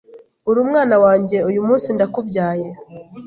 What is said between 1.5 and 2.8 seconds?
munsi ndakubyaye.